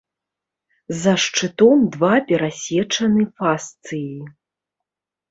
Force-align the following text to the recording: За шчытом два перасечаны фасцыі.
За 1.01 1.11
шчытом 1.23 1.77
два 1.95 2.09
перасечаны 2.31 3.23
фасцыі. 3.41 4.11